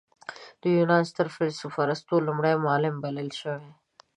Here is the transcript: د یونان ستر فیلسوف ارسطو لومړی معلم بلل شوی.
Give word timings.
د 0.61 0.63
یونان 0.77 1.03
ستر 1.11 1.27
فیلسوف 1.35 1.73
ارسطو 1.85 2.15
لومړی 2.27 2.55
معلم 2.65 2.95
بلل 3.03 3.29
شوی. 3.39 3.71